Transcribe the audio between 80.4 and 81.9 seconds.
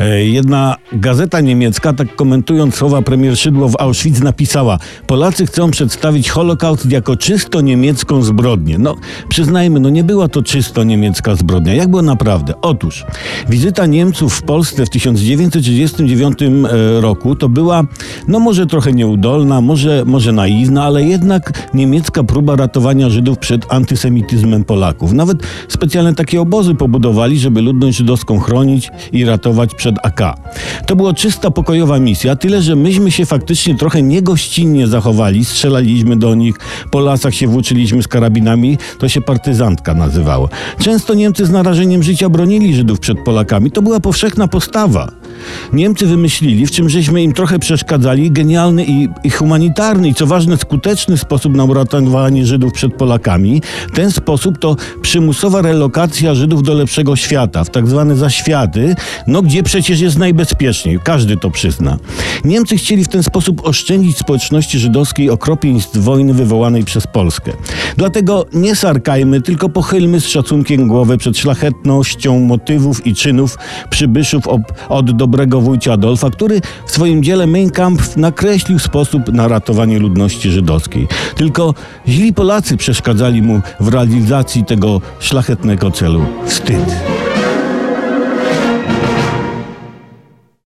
żydowskiej. Tylko